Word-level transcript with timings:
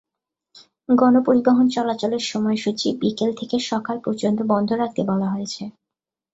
গণপরিবহন 0.89 1.65
চলাচলের 1.69 2.23
সময়সূচি 2.31 2.87
বিকেল 3.01 3.29
থেকে 3.39 3.57
সকাল 3.71 3.97
পর্যন্ত 4.05 4.39
বন্ধ 4.51 4.69
রাখতে 4.73 5.01
বলা 5.03 5.27
হয়েছে। 5.27 5.63